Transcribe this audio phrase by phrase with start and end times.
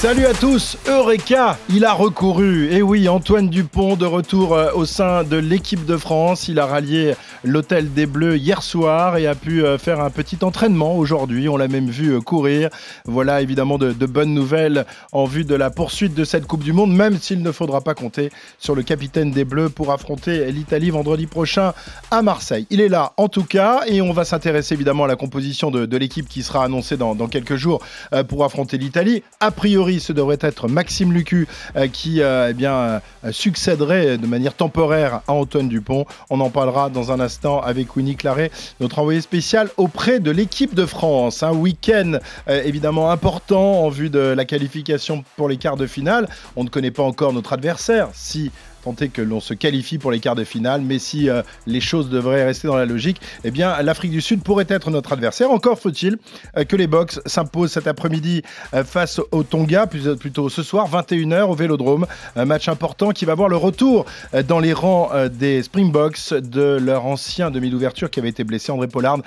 [0.00, 2.72] Salut à tous, Eureka, il a recouru.
[2.72, 6.46] Et oui, Antoine Dupont de retour euh, au sein de l'équipe de France.
[6.46, 10.38] Il a rallié l'hôtel des Bleus hier soir et a pu euh, faire un petit
[10.42, 11.48] entraînement aujourd'hui.
[11.48, 12.70] On l'a même vu euh, courir.
[13.06, 16.94] Voilà évidemment de, bonnes nouvelles en vue de la poursuite de cette Coupe du Monde,
[16.94, 18.30] même s'il ne faudra pas compter
[18.60, 21.72] sur le capitaine des Bleus pour affronter l'Italie vendredi prochain
[22.12, 22.68] à Marseille.
[22.70, 25.86] Il est là en tout cas et on va s'intéresser évidemment à la composition de,
[25.86, 27.80] de l'équipe qui sera annoncée dans, dans quelques jours
[28.28, 29.24] pour affronter l'Italie.
[29.40, 34.54] A priori, ce devrait être Maxime Lucu euh, qui euh, eh euh, succéderait de manière
[34.54, 36.04] temporaire à Antoine Dupont.
[36.30, 40.74] On en parlera dans un instant avec Winnie Claret, notre envoyé spécial auprès de l'équipe
[40.74, 41.42] de France.
[41.42, 46.28] Un week-end évidemment important en vue de la qualification pour les quarts de finale.
[46.56, 48.08] On ne connaît pas encore notre adversaire.
[48.12, 48.50] Si
[48.94, 50.80] que l'on se qualifie pour les quarts de finale.
[50.82, 54.42] Mais si euh, les choses devraient rester dans la logique, eh bien l'Afrique du Sud
[54.42, 55.50] pourrait être notre adversaire.
[55.50, 56.18] Encore faut-il
[56.56, 58.42] euh, que les Box s'imposent cet après-midi
[58.74, 62.06] euh, face au Tonga, plutôt ce soir, 21h au Vélodrome.
[62.36, 64.06] Un match important qui va voir le retour
[64.46, 68.88] dans les rangs des Springboks de leur ancien demi d'ouverture qui avait été blessé, André
[68.88, 69.18] Pollard,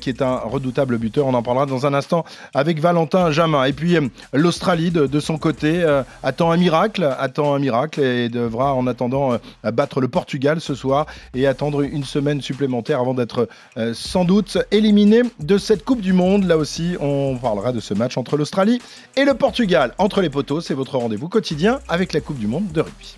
[0.00, 1.26] qui est un redoutable buteur.
[1.26, 3.64] On en parlera dans un instant avec Valentin Jamin.
[3.64, 3.96] Et puis
[4.32, 5.84] l'Australie, de, son côté,
[6.22, 10.74] attend un miracle, attend un miracle et devra en attendre euh, battre le Portugal ce
[10.74, 16.00] soir et attendre une semaine supplémentaire avant d'être euh, sans doute éliminé de cette Coupe
[16.00, 16.44] du Monde.
[16.44, 18.80] Là aussi, on parlera de ce match entre l'Australie
[19.16, 19.94] et le Portugal.
[19.98, 23.16] Entre les poteaux, c'est votre rendez-vous quotidien avec la Coupe du Monde de rugby.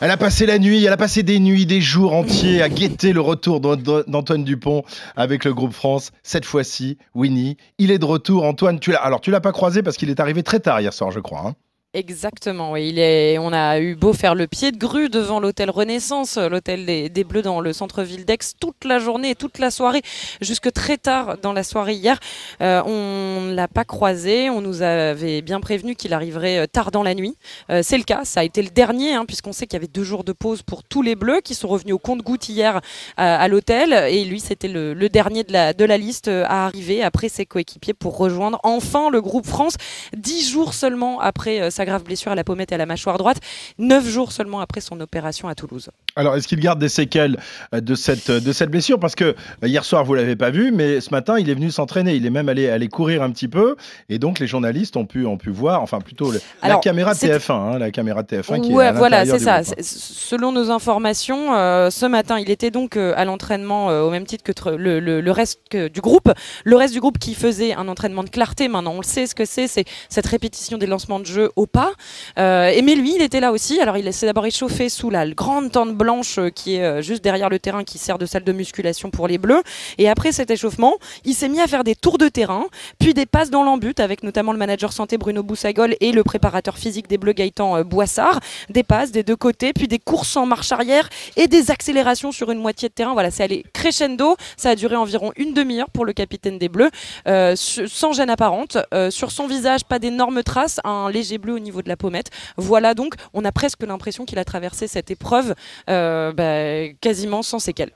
[0.00, 3.12] Elle a passé la nuit, elle a passé des nuits, des jours entiers à guetter
[3.12, 4.82] le retour d'Antoine Dupont
[5.16, 6.10] avec le groupe France.
[6.22, 8.44] Cette fois-ci, Winnie, il est de retour.
[8.44, 10.92] Antoine, tu l'as, alors tu l'as pas croisé parce qu'il est arrivé très tard hier
[10.92, 11.44] soir, je crois.
[11.46, 11.54] Hein.
[11.94, 12.92] Exactement, oui.
[13.38, 17.42] On a eu beau faire le pied de grue devant l'hôtel Renaissance, l'hôtel des, Bleus
[17.42, 20.02] dans le centre-ville d'Aix, toute la journée toute la soirée,
[20.40, 22.18] jusque très tard dans la soirée hier.
[22.60, 26.90] Euh, on ne l'a pas croisé, on nous avait bien prévenu qu'il arriverait euh, tard
[26.90, 27.36] dans la nuit.
[27.70, 29.86] Euh, c'est le cas, ça a été le dernier, hein, puisqu'on sait qu'il y avait
[29.86, 32.80] deux jours de pause pour tous les Bleus qui sont revenus au compte-goutte hier
[33.16, 33.92] à, l'hôtel.
[33.92, 38.58] Et lui, c'était le, dernier de la liste à arriver après ses coéquipiers pour rejoindre
[38.64, 39.76] enfin le groupe France,
[40.16, 43.38] dix jours seulement après sa grave blessure à la pommette et à la mâchoire droite,
[43.78, 45.90] neuf jours seulement après son opération à Toulouse.
[46.16, 47.38] Alors, est-ce qu'il garde des séquelles
[47.74, 48.98] euh, de cette, de cette blessure?
[49.00, 51.70] Parce que bah, hier soir, vous l'avez pas vu, mais ce matin, il est venu
[51.70, 52.14] s'entraîner.
[52.14, 53.76] Il est même allé, aller courir un petit peu.
[54.08, 57.78] Et donc, les journalistes ont pu, ont pu voir, enfin, plutôt la caméra TF1, hein,
[57.78, 59.62] la caméra TF1 qui ouais, est voilà, c'est ça.
[59.62, 59.74] Groupe.
[59.78, 59.82] hein.
[59.82, 64.26] Selon nos informations, euh, ce matin, il était donc euh, à l'entraînement euh, au même
[64.26, 66.32] titre que le, le, le reste du groupe.
[66.64, 69.34] Le reste du groupe qui faisait un entraînement de clarté, maintenant, on le sait ce
[69.34, 71.92] que c'est, c'est cette répétition des lancements de jeu au pas.
[72.38, 73.80] Euh, et mais lui, il était là aussi.
[73.80, 77.58] Alors, il s'est d'abord échauffé sous la grande tente blanche qui est juste derrière le
[77.58, 79.62] terrain qui sert de salle de musculation pour les Bleus.
[79.98, 82.64] Et après cet échauffement, il s'est mis à faire des tours de terrain,
[82.98, 86.78] puis des passes dans l'embut avec notamment le manager santé Bruno Boussagol et le préparateur
[86.78, 88.40] physique des Bleus Gaëtan Boissard.
[88.70, 92.50] Des passes des deux côtés, puis des courses en marche arrière et des accélérations sur
[92.52, 93.12] une moitié de terrain.
[93.12, 94.36] Voilà, c'est allé crescendo.
[94.56, 96.90] Ça a duré environ une demi-heure pour le capitaine des Bleus,
[97.26, 98.78] euh, sans gêne apparente.
[98.92, 102.30] Euh, sur son visage, pas d'énormes traces, un léger bleu au niveau de la pommette.
[102.56, 105.54] Voilà donc, on a presque l'impression qu'il a traversé cette épreuve
[105.90, 107.92] euh, bah, quasiment sans séquelles.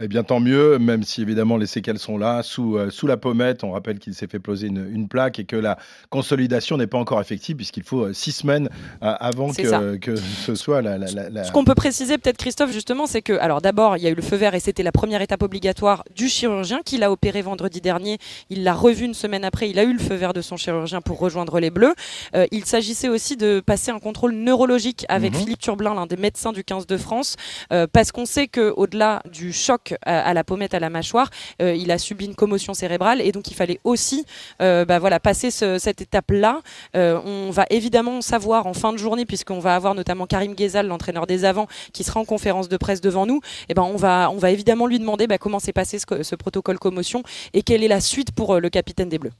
[0.00, 3.16] Eh bien, tant mieux, même si évidemment les séquelles sont là, sous, euh, sous la
[3.16, 3.62] pommette.
[3.62, 5.78] On rappelle qu'il s'est fait poser une, une, plaque et que la
[6.10, 8.68] consolidation n'est pas encore effective, puisqu'il faut euh, six semaines
[9.02, 10.98] euh, avant que, que, ce soit la.
[10.98, 14.08] la, la ce qu'on peut préciser, peut-être, Christophe, justement, c'est que, alors d'abord, il y
[14.08, 17.12] a eu le feu vert et c'était la première étape obligatoire du chirurgien qui l'a
[17.12, 18.18] opéré vendredi dernier.
[18.50, 19.70] Il l'a revu une semaine après.
[19.70, 21.94] Il a eu le feu vert de son chirurgien pour rejoindre les Bleus.
[22.34, 25.36] Euh, il s'agissait aussi de passer un contrôle neurologique avec mmh.
[25.36, 27.36] Philippe Turblin, l'un des médecins du 15 de France,
[27.72, 31.30] euh, parce qu'on sait qu'au-delà du choc à, la pommette, à la mâchoire,
[31.62, 34.24] euh, il a subi une commotion cérébrale et donc il fallait aussi
[34.60, 36.60] euh, bah, passer ce, cette étape-là.
[36.96, 40.86] Euh, on va évidemment savoir en fin de journée, puisqu'on va avoir notamment Karim Ghezal,
[40.86, 43.40] l'entraîneur des avants, qui sera en conférence de presse devant nous.
[43.68, 46.78] Et ben, on, va, on va évidemment lui demander bah, comment s'est passé ce, protocole
[46.78, 47.22] commotion
[47.52, 49.32] et quelle est la suite pour le capitaine des Bleus.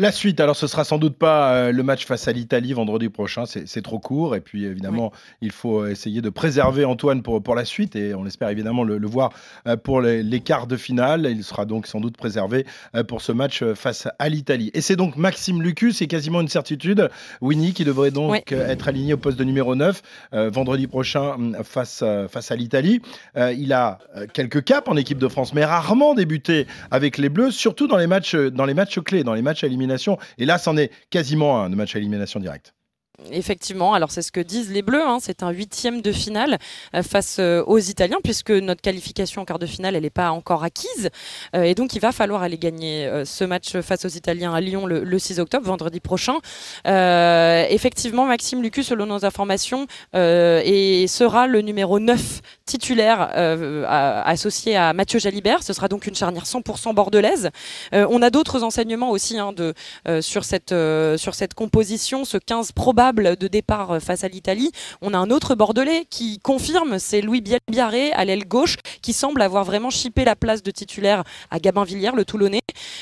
[0.00, 3.08] La suite, alors ce sera sans doute pas euh, le match face à l'Italie vendredi
[3.08, 4.36] prochain, c'est trop court.
[4.36, 5.18] Et puis évidemment, oui.
[5.42, 8.96] il faut essayer de préserver Antoine pour, pour la suite et on espère évidemment le,
[8.96, 9.32] le voir
[9.66, 11.26] euh, pour les, les, quarts de finale.
[11.28, 12.64] Il sera donc sans doute préservé
[12.94, 14.70] euh, pour ce match face à l'Italie.
[14.72, 17.08] Et c'est donc Maxime Lucu, c'est quasiment une certitude.
[17.40, 18.56] Winnie qui devrait donc oui.
[18.56, 20.02] être aligné au poste de numéro 9
[20.32, 23.00] vendredi prochain face, face à l'Italie.
[23.36, 23.98] il a
[24.32, 28.06] quelques caps en équipe de France, mais rarement débuté avec les Bleus, surtout dans les
[28.06, 30.18] matchs, dans les matchs clés, dans les matchs à élimination.
[30.38, 32.74] Et là, c'en est quasiment un de match à élimination directe.
[33.30, 36.58] Effectivement, alors c'est ce que disent les Bleus, hein, c'est un huitième de finale
[36.94, 40.30] euh, face euh, aux Italiens, puisque notre qualification en quart de finale, elle n'est pas
[40.30, 41.10] encore acquise.
[41.54, 44.86] Euh, et donc il va falloir aller gagner ce match face aux Italiens à Lyon
[44.86, 46.38] le, 6 octobre, vendredi prochain.
[46.84, 53.30] effectivement, Maxime Lucu, selon nos informations, et sera le numéro 9 titulaire
[54.26, 55.62] associé à Mathieu Jalibert.
[55.62, 57.50] Ce sera donc une charnière 100% bordelaise.
[57.92, 59.74] on a d'autres enseignements aussi hein, de,
[60.20, 60.74] sur, cette,
[61.16, 64.70] sur cette composition, ce 15 probable de départ face à l'Italie.
[65.02, 69.42] On a un autre Bordelais qui confirme, c'est Louis Biarré à l'aile gauche, qui semble
[69.42, 72.60] avoir vraiment chippé la place de titulaire à Gabin Villiers, le Toulonnais.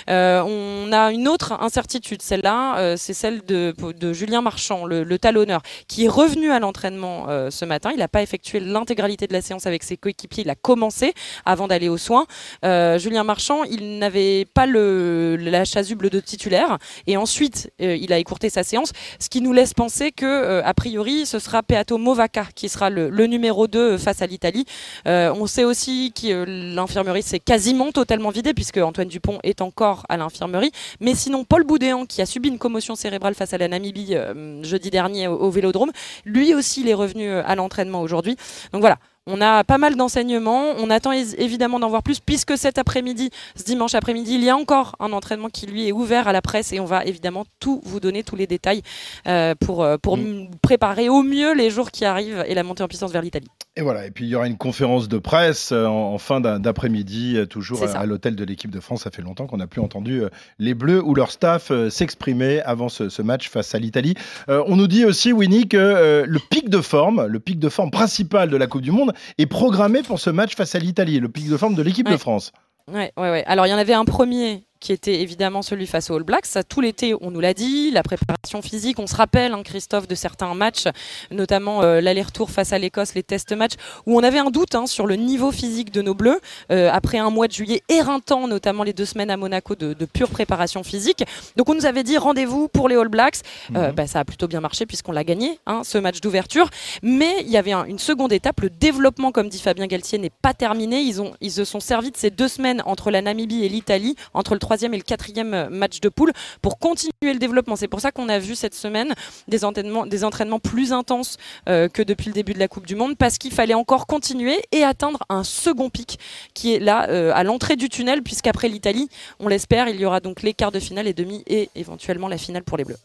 [0.09, 3.75] Euh, on a une autre incertitude, celle-là, euh, c'est celle de,
[4.13, 7.91] Julien Marchand, le, talonneur, qui est revenu à l'entraînement euh, ce matin.
[7.93, 11.13] Il n'a pas effectué l'intégralité de la séance avec ses coéquipiers, il a commencé
[11.45, 12.27] avant d'aller aux soins.
[12.63, 18.63] Julien Marchand, il n'avait pas la chasuble de titulaire et ensuite il a écourté sa
[18.63, 22.91] séance, ce qui nous laisse penser que, a priori, ce sera Peato Movaca qui sera
[22.91, 24.65] le, numéro 2 face à l'Italie.
[25.05, 30.17] on sait aussi que l'infirmerie s'est quasiment totalement vidée puisque Antoine Dupont est encore à
[30.17, 30.71] l'infirmerie.
[31.01, 34.63] Mais sinon, Paul Boudéan, qui a subi une commotion cérébrale face à la Namibie euh,
[34.63, 35.93] jeudi dernier au, Vélodrome,
[36.25, 38.37] lui aussi il est revenu euh, à l'entraînement aujourd'hui.
[38.73, 38.99] Donc voilà.
[39.27, 40.73] On a pas mal d'enseignements.
[40.79, 44.57] On attend évidemment d'en voir plus, puisque cet après-midi, ce dimanche après-midi, il y a
[44.57, 47.81] encore un entraînement qui lui est ouvert à la presse et on va évidemment tout
[47.85, 48.83] vous donner, tous les détails
[49.27, 50.51] euh, pour, pour mm.
[50.63, 53.49] préparer au mieux les jours qui arrivent et la montée en puissance vers l'Italie.
[53.79, 57.37] Et voilà, et puis il y aura une conférence de presse euh, en, fin d'après-midi,
[57.37, 59.03] euh, toujours à, l'hôtel de l'équipe de France.
[59.03, 62.89] Ça fait longtemps qu'on n'a plus entendu euh, les Bleus ou leur staff s'exprimer avant
[62.89, 64.15] ce, match face à l'Italie.
[64.49, 68.49] on nous dit aussi, Winnie, que le pic de forme, le pic de forme principal
[68.49, 71.49] de la Coupe du Monde, est programmé pour ce match face à l'Italie, le pic
[71.49, 72.53] de forme de l'équipe de France.
[72.93, 73.45] Ouais, ouais, ouais.
[73.47, 76.47] Alors il y en avait un premier qui était évidemment celui face aux All Blacks.
[76.47, 80.09] Ça, tout l'été, on nous l'a dit, la préparation physique, on se rappelle, hein, Christophe,
[80.09, 80.85] de certains matchs,
[81.31, 83.75] notamment euh, l'aller-retour face à l'Écosse, les test matchs,
[84.07, 86.41] où on avait un doute hein, sur le niveau physique de nos Bleus,
[86.71, 90.31] euh, après un mois de juillet éreintant, notamment les deux semaines à Monaco de, pure
[90.31, 91.25] préparation physique.
[91.57, 93.41] Donc on nous avait dit rendez-vous pour les All Blacks.
[93.75, 93.95] Euh, mhm.
[93.95, 96.71] bah, ça a plutôt bien marché puisqu'on l'a gagné, hein, ce match d'ouverture.
[97.03, 100.55] Mais il y avait une seconde étape, le développement, comme dit Fabien Galtier, n'est pas
[100.55, 101.01] terminé.
[101.01, 104.17] Ils, ont, ils se sont servis de ces deux semaines entre la Namibie et l'Italie,
[104.33, 107.77] entre le troisième et le quatrième match de poule pour continuer le développement.
[107.77, 109.15] C'est pour ça qu'on a vu cette semaine
[109.47, 111.37] des entraînements, des entraînements plus intenses
[111.69, 114.61] euh, que depuis le début de la Coupe du Monde parce qu'il fallait encore continuer
[114.73, 116.19] et atteindre un second pic
[116.53, 119.09] qui est là euh, à l'entrée du tunnel puisqu'après l'Italie,
[119.39, 122.39] on l'espère, il y aura donc les quarts de finale et demi et éventuellement la
[122.39, 122.99] finale pour les Bleus.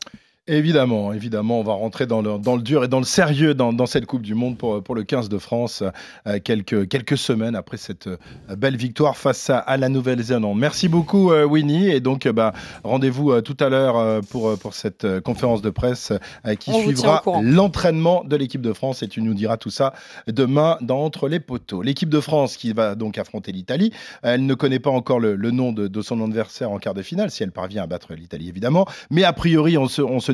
[0.51, 3.85] Évidemment, évidemment, on va rentrer dans le, dans le dur et dans le sérieux dans,
[3.85, 5.81] cette Coupe du Monde pour, pour le 15 de France,
[6.27, 8.17] euh, quelques, quelques semaines après cette euh,
[8.57, 10.59] belle victoire face à, la Nouvelle-Zélande.
[10.59, 11.87] Merci beaucoup, euh, Winnie.
[11.87, 12.51] Et donc, bah,
[12.83, 16.11] rendez-vous tout à l'heure pour, pour cette conférence de presse
[16.59, 19.03] qui suivra l'entraînement de l'équipe de France.
[19.03, 19.93] Et tu nous diras tout ça
[20.27, 21.81] demain dans Entre les poteaux.
[21.81, 23.93] L'équipe de France qui va donc affronter l'Italie.
[24.21, 27.31] Elle ne connaît pas encore le, nom de, de, son adversaire en quart de finale,
[27.31, 28.85] si elle parvient à battre l'Italie, évidemment.
[29.09, 30.33] Mais a priori, on se, on se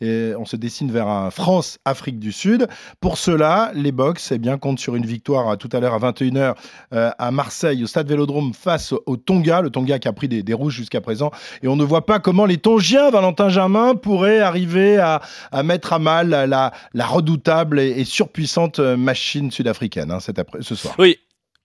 [0.00, 2.66] on se dessine vers un France-Afrique du Sud.
[3.00, 6.54] Pour cela, les Box eh bien, comptent sur une victoire tout à l'heure à 21h
[6.92, 9.60] euh, à Marseille, au Stade Vélodrome, face au Tonga.
[9.60, 11.30] Le Tonga qui a pris des, rouges jusqu'à présent.
[11.62, 15.20] Et on ne voit pas comment les Tongiens, Valentin Germain, pourraient arriver à,
[15.62, 20.94] mettre à mal la, la redoutable et, surpuissante machine sud-africaine hein, ce soir.
[20.98, 21.18] Oui,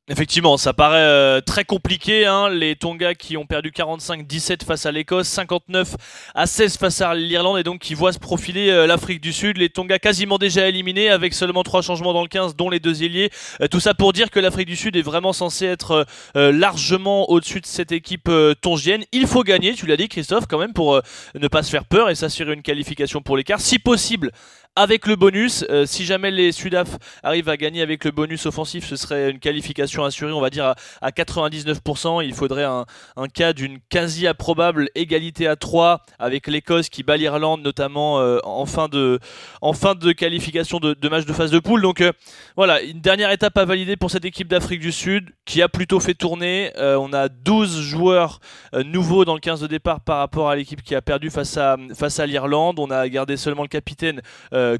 [0.10, 2.26] Effectivement, ça paraît euh, très compliqué.
[2.26, 2.50] Hein.
[2.50, 5.96] Les Tonga qui ont perdu 45-17 face à l'Écosse, 59
[6.36, 9.56] à 16 face à l'Irlande et donc qui voient se profiler euh, l'Afrique du Sud.
[9.56, 13.01] Les Tonga quasiment déjà éliminés avec seulement trois changements dans le 15, dont les deux
[13.01, 13.30] ailiers.
[13.62, 17.62] Euh, tout ça pour dire que l'Afrique du Sud est vraiment censé être largement au-dessus
[17.62, 18.30] de cette équipe
[18.62, 19.06] tongienne.
[19.13, 21.00] Il faut gagner, tu l'as dit Christophe, quand même pour
[21.34, 23.62] ne pas se faire peur et s'assurer une qualification pour l'écart.
[23.62, 24.32] Si possible,
[24.75, 25.65] avec le bonus.
[25.70, 29.39] Euh, si jamais les Sudaf arrivent à gagner avec le bonus offensif, ce serait une
[29.39, 32.24] qualification assurée, on va dire, à, 99%.
[32.25, 32.86] Il faudrait un,
[33.34, 38.65] cas d'une quasi improbable égalité à 3 avec l'Écosse qui bat l'Irlande, notamment euh, en,
[38.65, 39.20] fin de,
[39.62, 41.82] en fin de qualification de, match de phase de poule.
[41.82, 42.12] Donc euh,
[42.56, 46.00] voilà, une dernière étape à valider pour cette équipe d'Afrique du Sud qui a plutôt
[46.00, 46.72] fait tourner.
[46.77, 48.39] on a 12 joueurs
[48.86, 51.77] nouveaux dans le 15 de départ par rapport à l'équipe qui a perdu face à,
[51.94, 52.80] face à l'Irlande.
[52.80, 54.22] On a gardé seulement le capitaine.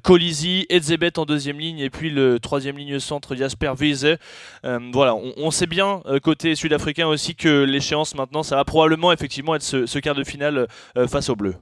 [0.02, 4.18] Colisi, Edzebet en deuxième ligne et puis le troisième ligne centre Jasper Wiese.
[4.66, 9.56] Euh, voilà, on, sait bien côté sud-africain aussi que l'échéance maintenant, ça va probablement effectivement
[9.56, 10.68] être ce, quart de finale
[11.08, 11.56] face aux Bleus.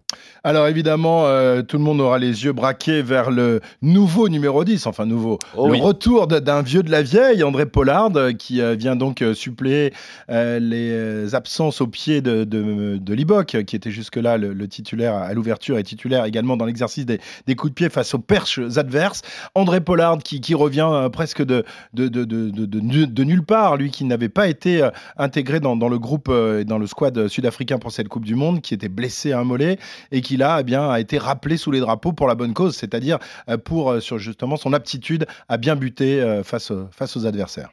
[0.43, 1.23] Alors évidemment,
[1.63, 5.67] tout le monde aura les yeux braqués vers le nouveau numéro 10, enfin nouveau, oh
[5.67, 9.93] le retour d'un vieux de la vieille, André Pollard, qui vient donc suppléer
[10.29, 15.77] les absences au pied de, de, de Libok, qui était jusque-là le, titulaire à l'ouverture
[15.77, 19.21] et titulaire également dans l'exercice des, des, coups de pied face aux perches adverses.
[19.55, 21.63] André Pollard qui, revient euh, presque de,
[21.93, 26.77] nulle part, lui qui n'avait pas été euh, intégré dans, le groupe euh, et dans
[26.77, 29.77] le squad sud-africain pour cette Coupe du Monde, qui était blessé à un mollet
[30.11, 32.75] et qui là eh bien, a été rappelé sous les drapeaux pour la bonne cause,
[32.75, 33.19] c'est-à-dire
[33.63, 37.69] pour justement son aptitude à bien buter face aux adversaires.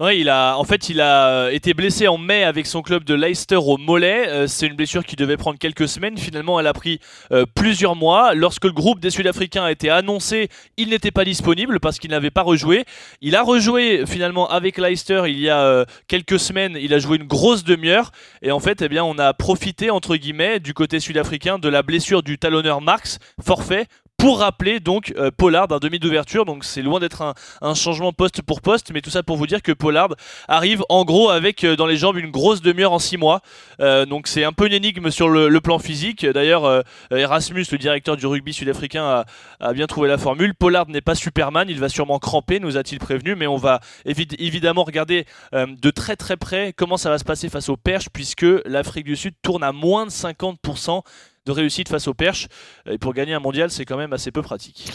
[0.00, 3.04] Ouais, il a, en fait, il a euh, été blessé en mai avec son club
[3.04, 4.28] de Leicester au mollet.
[4.30, 6.16] Euh, c'est une blessure qui devait prendre quelques semaines.
[6.16, 7.00] Finalement, elle a pris
[7.32, 8.32] euh, plusieurs mois.
[8.32, 12.30] Lorsque le groupe des Sud-Africains a été annoncé, il n'était pas disponible parce qu'il n'avait
[12.30, 12.86] pas rejoué.
[13.20, 16.78] Il a rejoué finalement avec Leicester il y a quelques semaines.
[16.80, 20.16] Il a joué une grosse demi-heure et en fait, eh bien, on a profité entre
[20.16, 23.86] guillemets du côté sud-africain de la blessure du talonneur Marx, forfait
[24.20, 26.44] pour rappeler donc euh, Pollard d'un demi d'ouverture.
[26.44, 29.62] Donc c'est loin d'être un, changement poste pour poste, mais tout ça pour vous dire
[29.62, 30.10] que Pollard
[30.46, 33.40] arrive en gros avec euh, dans les jambes une grosse demi-heure en six mois.
[33.80, 36.24] Euh, donc c'est un peu une énigme sur le, plan physique.
[36.24, 39.24] D'ailleurs, Erasmus, le directeur du rugby sud-africain,
[39.60, 40.54] a, bien trouvé la formule.
[40.54, 44.84] Pollard n'est pas Superman, il va sûrement cramper, nous a-t-il prévenu, mais on va évidemment
[44.84, 49.04] regarder de très très près comment ça va se passer face aux perches, puisque l'Afrique
[49.04, 51.02] du Sud tourne à moins de 50%
[51.50, 52.48] de réussite face aux perches.
[52.86, 54.90] Et pour gagner un mondial, c'est quand même assez peu pratique.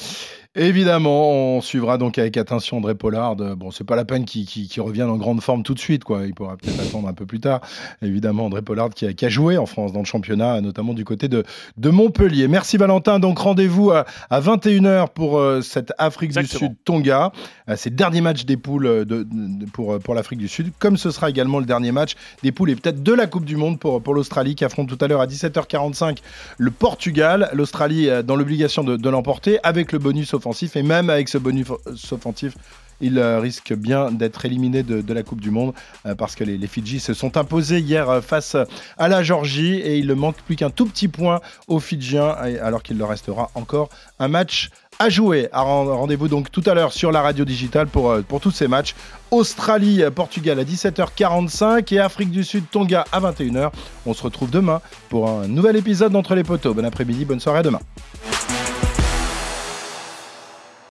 [0.58, 3.36] Évidemment, on suivra donc avec attention André Pollard.
[3.36, 6.26] Bon, c'est pas la peine qu'il revienne en grande forme tout de suite, quoi.
[6.26, 7.60] Il pourra peut-être attendre un peu plus tard.
[8.02, 11.44] Évidemment, André Pollard qui a, joué en France dans le championnat, notamment du côté de,
[11.76, 12.48] de Montpellier.
[12.48, 13.20] Merci Valentin.
[13.20, 17.34] Donc rendez-vous à, 21h pour euh, cette Afrique du Sud Tonga.
[17.68, 19.28] Euh, c'est le dernier match des poules euh, de,
[19.74, 22.76] pour, pour l'Afrique du Sud, comme ce sera également le dernier match des poules et
[22.78, 25.28] peut-être de la Coupe du Monde pour, pour l'Australie qui affronte tout à l'heure à
[25.28, 26.20] 17h45
[26.58, 27.50] le Portugal.
[27.52, 30.34] L'Australie dans l'obligation de, de l'emporter avec le bonus
[30.76, 31.68] et même avec ce bonus
[32.12, 32.56] offensif,
[33.02, 35.74] il euh, risque bien d'être éliminé de, la Coupe du Monde
[36.06, 38.56] euh, parce que les, Fidji se sont imposés hier euh, face
[38.98, 42.30] à la Georgie et il ne manque plus qu'un tout petit point aux Fidjiens
[42.62, 45.50] alors qu'il leur restera encore un match à jouer.
[45.52, 48.96] Rendez-vous donc tout à l'heure sur la radio digitale pour, tous ces matchs.
[49.32, 53.72] Australie-Portugal à 17h45 et Afrique du Sud-Tonga à 21h.
[54.06, 56.74] On se retrouve demain pour un nouvel épisode d'Entre les poteaux.
[56.74, 57.82] Bon après-midi, bonne soirée demain.